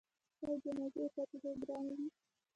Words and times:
آیا 0.43 0.55
جنازې 0.63 0.99
او 1.03 1.09
فاتحې 1.15 1.51
ګرانې 1.61 1.93
دي؟ 1.97 2.07